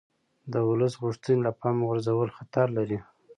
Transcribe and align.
د 0.51 0.53
ولس 0.69 0.93
غوښتنې 1.03 1.37
له 1.45 1.51
پامه 1.59 1.81
غورځول 1.87 2.29
خطر 2.37 2.65
لري 2.77 2.99